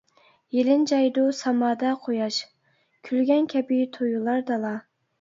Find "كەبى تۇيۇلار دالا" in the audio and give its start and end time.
3.57-4.79